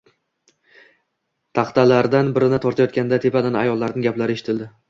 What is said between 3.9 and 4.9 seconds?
gaplari eshitildi: